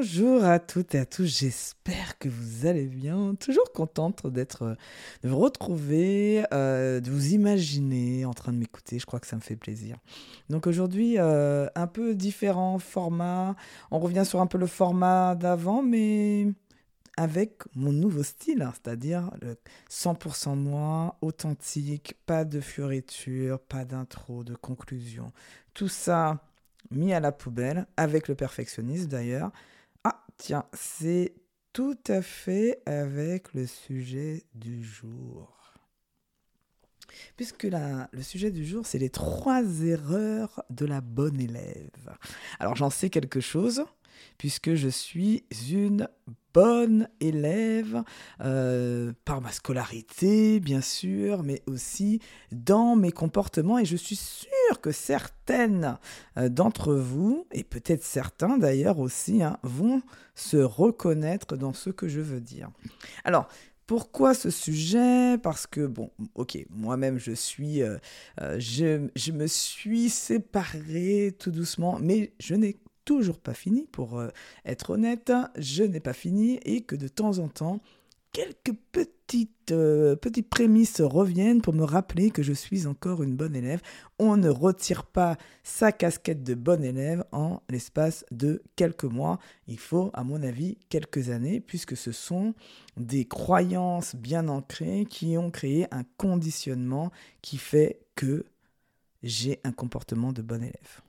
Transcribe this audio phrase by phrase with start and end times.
[0.00, 3.34] Bonjour à toutes et à tous, j'espère que vous allez bien.
[3.34, 4.78] Toujours contente d'être,
[5.22, 9.36] de vous retrouver, euh, de vous imaginer en train de m'écouter, je crois que ça
[9.36, 9.98] me fait plaisir.
[10.48, 13.56] Donc aujourd'hui, euh, un peu différent format,
[13.90, 16.46] on revient sur un peu le format d'avant, mais
[17.18, 19.58] avec mon nouveau style, hein, c'est-à-dire le
[19.90, 25.30] 100% moi, authentique, pas de fioriture, pas d'intro, de conclusion.
[25.74, 26.42] Tout ça
[26.90, 29.52] mis à la poubelle, avec le perfectionnisme d'ailleurs.
[30.40, 31.34] Tiens, c'est
[31.74, 35.74] tout à fait avec le sujet du jour.
[37.36, 42.16] Puisque la, le sujet du jour, c'est les trois erreurs de la bonne élève.
[42.58, 43.84] Alors j'en sais quelque chose,
[44.38, 46.08] puisque je suis une
[46.52, 48.02] bonne élève
[48.40, 52.20] euh, par ma scolarité, bien sûr, mais aussi
[52.52, 53.78] dans mes comportements.
[53.78, 55.98] Et je suis sûre que certaines
[56.36, 60.02] euh, d'entre vous, et peut-être certains d'ailleurs aussi, hein, vont
[60.34, 62.70] se reconnaître dans ce que je veux dire.
[63.24, 63.48] Alors,
[63.86, 65.36] pourquoi ce sujet?
[65.38, 67.82] Parce que, bon, ok, moi-même, je suis.
[67.82, 67.98] Euh,
[68.38, 72.76] je, me suis séparé tout doucement, mais je n'ai
[73.10, 74.28] toujours pas fini, pour euh,
[74.64, 77.80] être honnête, je n'ai pas fini et que de temps en temps,
[78.30, 83.56] quelques petites, euh, petites prémices reviennent pour me rappeler que je suis encore une bonne
[83.56, 83.80] élève.
[84.20, 89.40] On ne retire pas sa casquette de bonne élève en l'espace de quelques mois.
[89.66, 92.54] Il faut, à mon avis, quelques années, puisque ce sont
[92.96, 97.10] des croyances bien ancrées qui ont créé un conditionnement
[97.42, 98.44] qui fait que
[99.24, 101.02] j'ai un comportement de bon élève.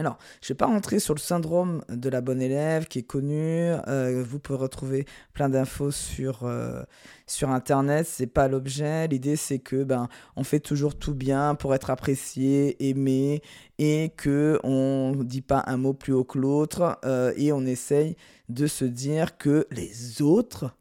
[0.00, 3.02] Alors, je ne vais pas rentrer sur le syndrome de la bonne élève qui est
[3.02, 3.70] connu.
[3.86, 6.82] Euh, vous pouvez retrouver plein d'infos sur, euh,
[7.26, 8.06] sur Internet.
[8.06, 9.08] Ce n'est pas l'objet.
[9.08, 13.42] L'idée, c'est que ben, on fait toujours tout bien pour être apprécié, aimé,
[13.78, 18.16] et que on dit pas un mot plus haut que l'autre, euh, et on essaye
[18.48, 20.74] de se dire que les autres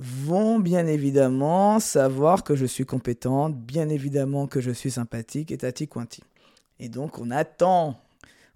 [0.00, 5.58] vont bien évidemment savoir que je suis compétente, bien évidemment que je suis sympathique et
[5.58, 6.24] tati quanti.
[6.80, 8.00] Et donc, on attend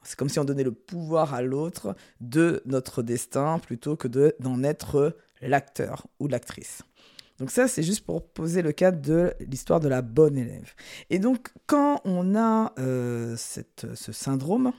[0.02, 4.08] c'est comme si on donnait le pouvoir à l'autre de notre destin plutôt que
[4.40, 6.82] d'en être l'acteur ou l'actrice.
[7.40, 10.74] Donc ça, c'est juste pour poser le cadre de l'histoire de la bonne élève.
[11.08, 14.72] Et donc, quand on a euh, ce syndrome,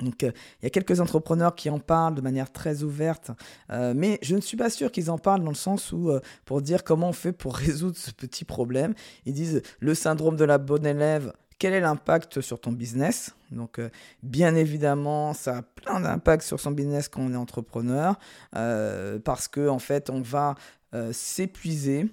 [0.00, 3.32] donc, euh, il y a quelques entrepreneurs qui en parlent de manière très ouverte,
[3.70, 6.10] euh, mais je ne suis pas sûr qu'ils en parlent dans le sens où,
[6.46, 8.94] pour dire comment on fait pour résoudre ce petit problème,
[9.26, 13.36] ils disent le syndrome de la bonne élève, quel est l'impact sur ton business?
[13.52, 13.90] Donc, euh,
[14.22, 18.18] bien évidemment, ça a plein d'impact sur son business quand on est entrepreneur,
[18.56, 20.54] euh, parce que en fait, on va
[20.94, 22.08] euh, s'épuiser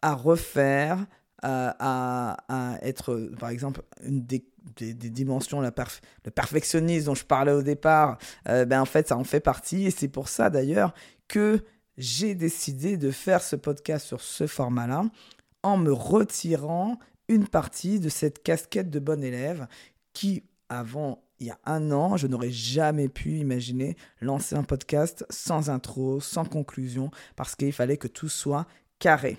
[0.00, 1.04] à refaire,
[1.42, 4.44] à, être, par exemple, une des,
[4.94, 5.74] dimensions, la
[6.24, 8.16] le perfectionnisme dont je parlais au départ,
[8.46, 10.94] ben en fait, ça en fait partie, et c'est pour ça d'ailleurs
[11.28, 11.62] que
[11.98, 15.04] j'ai décidé de faire ce podcast sur ce format-là
[15.62, 16.98] en me retirant
[17.28, 19.66] une partie de cette casquette de bon élève
[20.12, 25.26] qui, avant il y a un an, je n'aurais jamais pu imaginer lancer un podcast
[25.30, 28.66] sans intro, sans conclusion, parce qu'il fallait que tout soit
[28.98, 29.36] carré.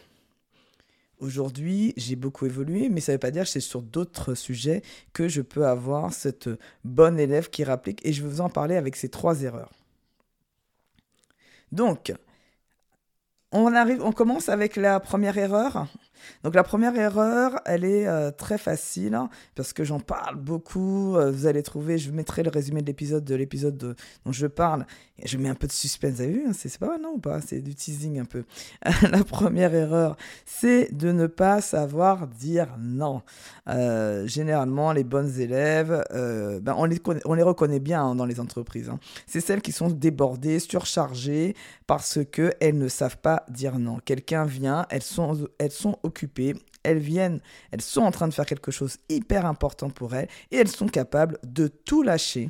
[1.20, 4.82] Aujourd'hui, j'ai beaucoup évolué, mais ça ne veut pas dire que c'est sur d'autres sujets
[5.14, 6.50] que je peux avoir cette
[6.84, 9.72] bonne élève qui rapplique, et je vais vous en parler avec ces trois erreurs.
[11.72, 12.14] Donc,
[13.52, 15.88] on, arrive, on commence avec la première erreur.
[16.44, 21.16] Donc la première erreur, elle est euh, très facile hein, parce que j'en parle beaucoup.
[21.16, 24.86] Euh, vous allez trouver, je mettrai le résumé de l'épisode de l'épisode dont je parle.
[25.18, 27.14] Et je mets un peu de suspense, vous avez vu, hein, c'est pas mal non
[27.16, 27.40] ou pas?
[27.40, 28.44] C'est du teasing un peu.
[29.02, 33.22] la première erreur, c'est de ne pas savoir dire non.
[33.70, 38.40] Euh, généralement, les bonnes élèves, ben, on, les on les reconnaît bien hein, dans les
[38.40, 38.92] entreprises.
[39.26, 41.56] C'est celles qui sont débordées, surchargées
[41.88, 44.00] parce qu'elles ne savent pas dire non.
[44.04, 48.46] Quelqu'un vient, elles sont, elles sont occupées, elles viennent, elles sont en train de faire
[48.46, 52.50] quelque chose hyper important pour elles et elles sont capables de tout lâcher,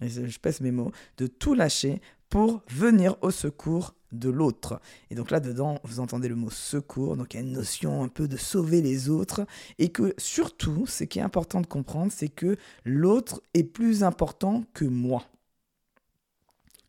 [0.00, 4.80] je pèse mes mots, de tout lâcher pour venir au secours de l'autre.
[5.10, 8.08] Et donc là-dedans, vous entendez le mot secours, donc il y a une notion un
[8.08, 9.46] peu de sauver les autres,
[9.78, 14.64] et que surtout, ce qui est important de comprendre, c'est que l'autre est plus important
[14.74, 15.24] que moi.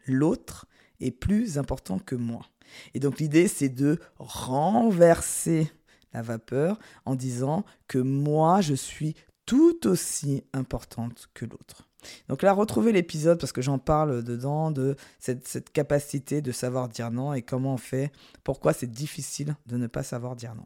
[0.06, 0.68] L'autre
[1.00, 2.46] est plus important que moi.
[2.94, 5.72] Et donc l'idée, c'est de renverser
[6.14, 9.16] la vapeur en disant que moi, je suis
[9.46, 11.88] tout aussi importante que l'autre.
[12.30, 16.90] Donc là, retrouvez l'épisode parce que j'en parle dedans de cette, cette, capacité de savoir
[16.90, 18.12] dire non et comment on fait,
[18.44, 20.66] pourquoi c'est difficile de ne pas savoir dire non.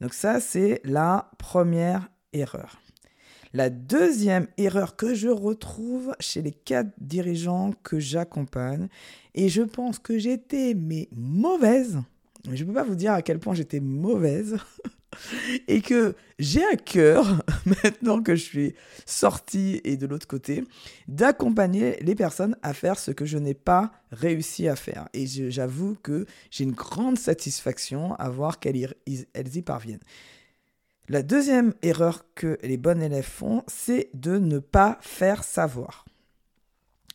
[0.00, 2.80] Donc ça, c'est la première erreur.
[3.52, 8.88] La deuxième erreur que je retrouve chez les quatre dirigeants que j'accompagne,
[9.34, 12.02] et je pense que j'étais mais mauvaise,
[12.54, 14.56] je ne peux pas vous dire à quel point j'étais mauvaise,
[15.68, 20.64] et que j'ai à cœur, maintenant que je suis sortie et de l'autre côté,
[21.08, 25.08] d'accompagner les personnes à faire ce que je n'ai pas réussi à faire.
[25.12, 30.00] Et j'avoue que j'ai une grande satisfaction à voir qu'elles y parviennent.
[31.08, 36.04] La deuxième erreur que les bons élèves font, c'est de ne pas faire savoir.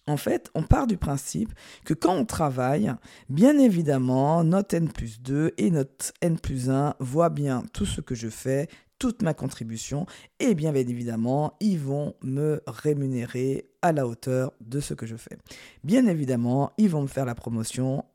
[0.07, 1.53] En fait, on part du principe
[1.86, 2.92] que quand on travaille,
[3.30, 8.01] bien évidemment, notre N plus 2 et notre N plus 1 voient bien tout ce
[8.01, 8.68] que je fais,
[8.98, 10.06] toute ma contribution,
[10.39, 15.38] et bien, évidemment, ils vont me rémunérer à la hauteur de ce que je fais.
[15.83, 18.06] Bien évidemment, ils vont me faire la promotion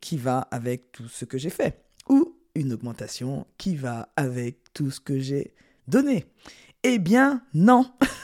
[0.00, 4.90] qui va avec tout ce que j'ai fait, ou une augmentation qui va avec tout
[4.90, 5.54] ce que j'ai
[5.88, 6.26] donné.
[6.82, 7.90] Eh bien, non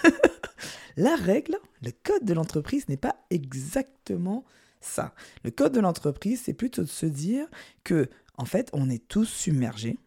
[0.97, 4.45] La règle, le code de l'entreprise n'est pas exactement
[4.81, 5.15] ça.
[5.45, 7.47] Le code de l'entreprise, c'est plutôt de se dire
[7.85, 8.09] que,
[8.39, 9.99] en fait, on est tous submergés,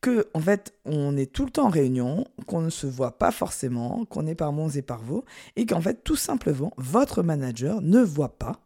[0.00, 3.30] que, en fait, on est tout le temps en réunion, qu'on ne se voit pas
[3.30, 5.24] forcément, qu'on est par monts et par vaux,
[5.56, 8.60] et qu'en fait, tout simplement, votre manager ne voit pas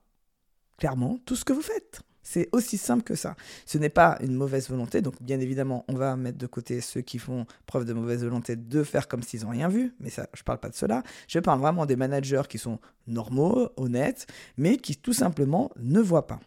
[0.77, 2.03] clairement tout ce que vous faites.
[2.31, 3.37] C'est aussi simple que ça.
[3.65, 7.01] Ce n'est pas une mauvaise volonté, donc bien évidemment, on va mettre de côté ceux
[7.01, 10.27] qui font preuve de mauvaise volonté de faire comme s'ils n'ont rien vu, mais ça,
[10.35, 11.03] je ne parle pas de cela.
[11.27, 14.27] Je parle vraiment des managers qui sont normaux, honnêtes,
[14.59, 16.39] mais qui tout simplement ne voient pas.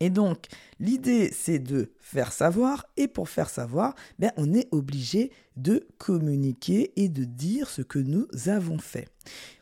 [0.00, 0.46] Et donc,
[0.78, 6.92] l'idée, c'est de faire savoir, et pour faire savoir, ben, on est obligé de communiquer
[6.96, 9.08] et de dire ce que nous avons fait.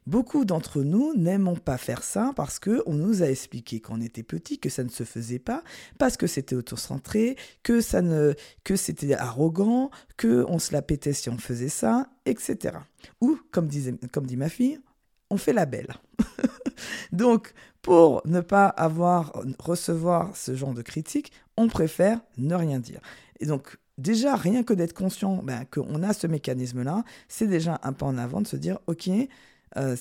[0.06, 4.22] Beaucoup d'entre nous n'aimons pas faire ça parce qu'on nous a expliqué quand on était
[4.22, 5.62] petit que ça ne se faisait pas,
[5.98, 7.80] parce que c'était autocentré, que,
[8.64, 12.78] que c'était arrogant, que on se la pétait si on faisait ça, etc.
[13.20, 13.68] Ou, comme,
[14.12, 14.80] comme dit ma fille,
[15.30, 15.94] on fait la belle.
[17.12, 17.52] Donc,
[17.84, 23.00] pour ne pas avoir, recevoir ce genre de critiques, on préfère ne rien dire.
[23.40, 27.92] Et donc, déjà, rien que d'être conscient ben, qu'on a ce mécanisme-là, c'est déjà un
[27.92, 29.10] pas en avant de se dire, OK,
[29.76, 29.96] euh,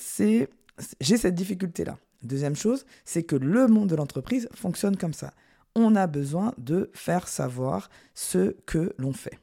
[1.01, 1.97] j'ai cette difficulté-là.
[2.23, 5.33] Deuxième chose, c'est que le monde de l'entreprise fonctionne comme ça.
[5.75, 9.37] On a besoin de faire savoir ce que l'on fait.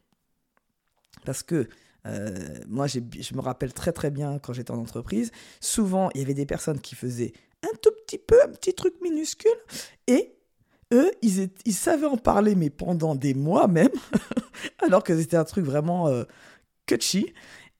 [1.26, 1.68] Parce que
[2.06, 2.34] euh,
[2.66, 6.32] moi, je me rappelle très très bien quand j'étais en entreprise, souvent il y avait
[6.32, 9.50] des personnes qui faisaient un tout petit peu, un petit truc minuscule,
[10.06, 10.34] et
[10.92, 13.88] eux, ils, ils savaient en parler, mais pendant des mois même,
[14.80, 16.24] alors que c'était un truc vraiment euh,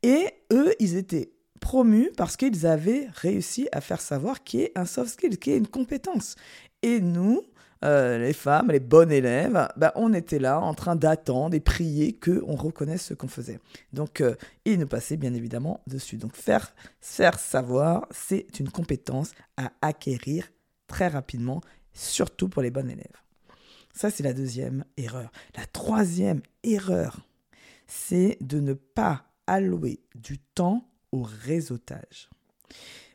[0.02, 4.84] et eux, ils étaient promus parce qu'ils avaient réussi à faire savoir qui est un
[4.86, 6.36] soft skill, qui est une compétence.
[6.82, 7.42] Et nous,
[7.82, 12.12] euh, les femmes, les bonnes élèves, bah, on était là en train d'attendre et prier
[12.12, 13.58] qu'on reconnaisse ce qu'on faisait.
[13.92, 14.34] Donc, euh,
[14.64, 16.16] il nous passait bien évidemment dessus.
[16.16, 20.50] Donc, faire, faire savoir, c'est une compétence à acquérir
[20.86, 21.62] très rapidement,
[21.94, 23.06] surtout pour les bonnes élèves.
[23.94, 25.30] Ça, c'est la deuxième erreur.
[25.56, 27.26] La troisième erreur,
[27.86, 32.28] c'est de ne pas allouer du temps au réseautage.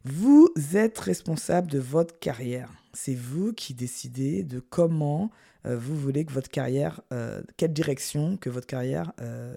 [0.03, 2.69] Vous êtes responsable de votre carrière.
[2.95, 5.29] C'est vous qui décidez de comment
[5.65, 9.55] euh, vous voulez que votre carrière, euh, quelle direction que votre carrière, euh,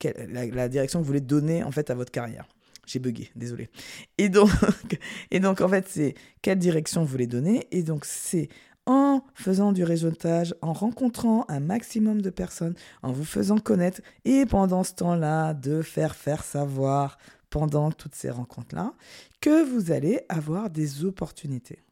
[0.00, 2.46] la, direction que vous voulez donner en fait à votre carrière.
[2.86, 3.68] J'ai bugué, désolé.
[4.16, 4.50] Et donc,
[5.30, 7.66] et donc en fait, c'est quelle direction vous voulez donner.
[7.70, 8.48] Et donc, c'est
[8.86, 14.46] en faisant du réseautage, en rencontrant un maximum de personnes, en vous faisant connaître, et
[14.46, 17.18] pendant ce temps-là, de faire faire savoir
[17.50, 18.92] pendant toutes ces rencontres-là,
[19.40, 21.82] que vous allez avoir des opportunités.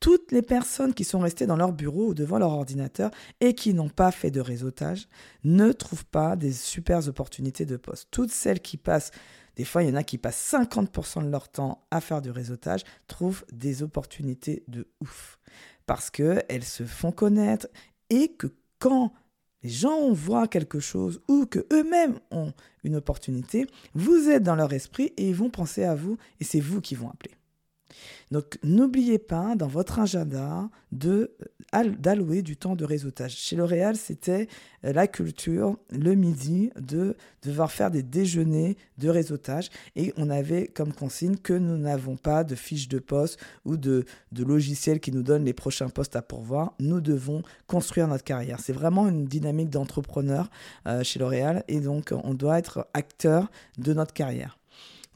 [0.00, 3.74] Toutes les personnes qui sont restées dans leur bureau ou devant leur ordinateur et qui
[3.74, 5.08] n'ont pas fait de réseautage
[5.44, 8.08] ne trouvent pas des super opportunités de poste.
[8.10, 9.10] Toutes celles qui passent,
[9.56, 12.30] des fois il y en a qui passent 50% de leur temps à faire du
[12.30, 15.38] réseautage, trouvent des opportunités de ouf.
[15.86, 17.68] Parce qu'elles se font connaître
[18.10, 19.12] et que quand
[19.66, 22.52] les gens voient quelque chose ou que eux-mêmes ont
[22.84, 26.60] une opportunité, vous êtes dans leur esprit et ils vont penser à vous et c'est
[26.60, 27.34] vous qui vont appeler.
[28.30, 33.36] Donc n'oubliez pas dans votre agenda d'allouer du temps de réseautage.
[33.36, 34.48] Chez L'Oréal, c'était
[34.84, 40.66] euh, la culture le midi de devoir faire des déjeuners de réseautage et on avait
[40.66, 45.12] comme consigne que nous n'avons pas de fiches de poste ou de, de logiciels qui
[45.12, 46.74] nous donnent les prochains postes à pourvoir.
[46.80, 48.60] Nous devons construire notre carrière.
[48.60, 50.50] C'est vraiment une dynamique d'entrepreneur
[50.86, 54.58] euh, chez L'Oréal et donc on doit être acteur de notre carrière.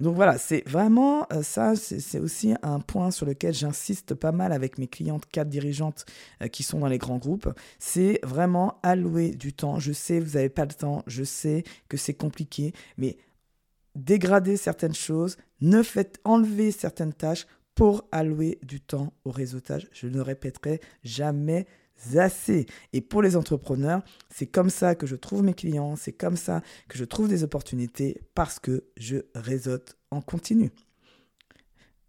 [0.00, 4.52] Donc voilà, c'est vraiment euh, ça, c'est aussi un point sur lequel j'insiste pas mal
[4.52, 6.06] avec mes clientes cadres dirigeantes
[6.42, 7.52] euh, qui sont dans les grands groupes.
[7.78, 9.78] C'est vraiment allouer du temps.
[9.78, 13.18] Je sais, vous n'avez pas le temps, je sais que c'est compliqué, mais
[13.94, 19.88] dégrader certaines choses, ne faites enlever certaines tâches pour allouer du temps au réseautage.
[19.92, 21.66] Je ne répéterai jamais
[22.16, 22.66] assez.
[22.92, 26.62] Et pour les entrepreneurs, c'est comme ça que je trouve mes clients, c'est comme ça
[26.88, 30.70] que je trouve des opportunités parce que je réseaute en continu.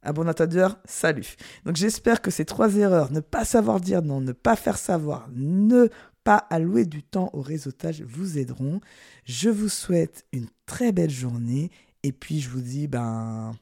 [0.03, 1.35] Abonatateur, salut.
[1.65, 5.29] Donc j'espère que ces trois erreurs, ne pas savoir dire non, ne pas faire savoir,
[5.35, 5.89] ne
[6.23, 8.79] pas allouer du temps au réseautage vous aideront.
[9.25, 11.69] Je vous souhaite une très belle journée
[12.03, 13.53] et puis je vous dis ben